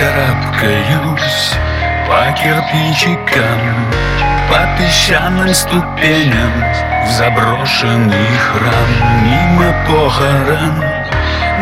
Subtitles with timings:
[0.00, 1.52] карабкаюсь
[2.08, 3.60] по кирпичикам
[4.48, 6.52] По песчаным ступеням
[7.04, 10.82] В заброшенный храм Мимо похорон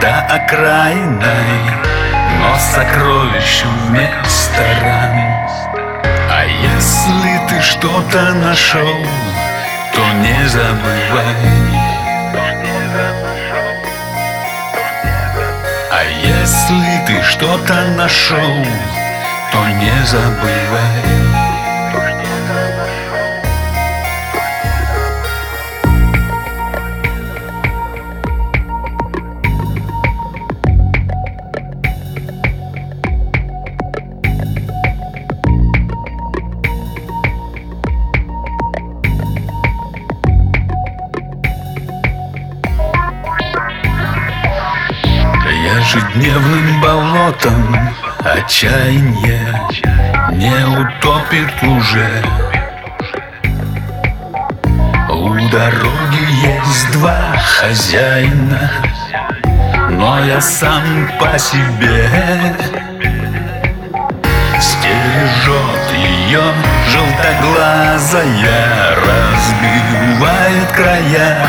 [0.00, 1.60] До окраинной
[2.40, 5.16] Но сокровищу вместо ран.
[6.30, 9.06] А если ты что-то нашел
[9.94, 11.61] То не забывай
[16.42, 18.64] если ты что-то нашел,
[19.52, 21.51] то не забывай
[45.94, 47.76] Ежедневным болотом
[48.24, 49.60] отчаяние
[50.30, 52.08] Не утопит уже.
[55.10, 58.70] У дороги есть два хозяина
[59.90, 62.08] Но я сам по себе.
[64.58, 66.54] Стережет ее
[66.88, 71.46] желтоглазая Разбивает края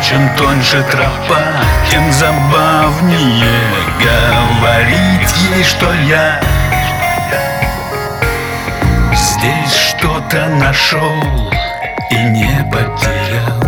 [0.00, 1.42] но чем тоньше тропа,
[1.90, 3.44] тем забавнее
[3.98, 6.40] Говорить ей, что я
[9.12, 11.50] Здесь что-то нашел
[12.10, 13.60] и не потерял.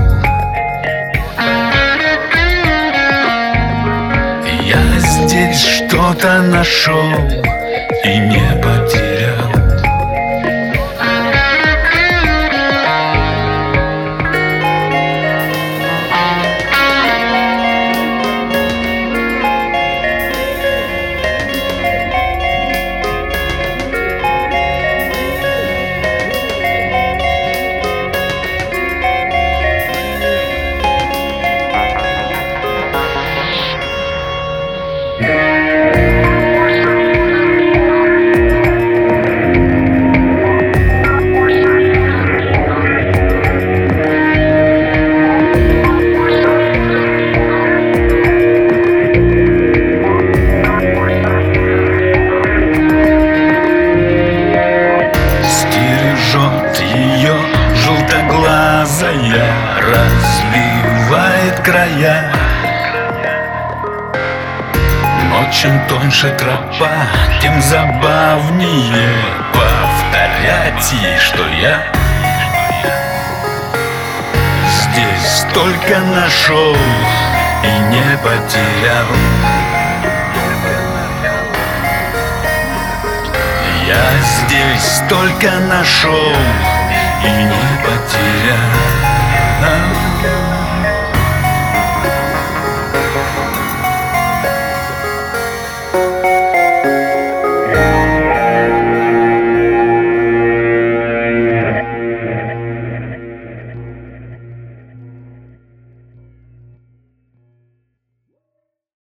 [4.63, 7.13] Я здесь что-то нашел
[61.63, 62.33] края.
[65.29, 66.91] Но чем тоньше тропа,
[67.41, 69.15] тем забавнее
[69.53, 71.83] Повторять ей, что я
[74.69, 76.77] Здесь только нашел
[77.63, 79.07] и не потерял.
[83.87, 86.33] Я здесь только нашел
[87.25, 88.83] и не потерял